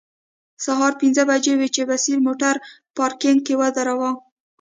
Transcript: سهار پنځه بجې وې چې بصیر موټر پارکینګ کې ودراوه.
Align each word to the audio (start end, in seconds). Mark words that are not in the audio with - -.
سهار 0.65 0.93
پنځه 1.01 1.23
بجې 1.29 1.53
وې 1.59 1.67
چې 1.75 1.81
بصیر 1.89 2.17
موټر 2.27 2.55
پارکینګ 2.97 3.39
کې 3.45 3.55
ودراوه. 3.61 4.11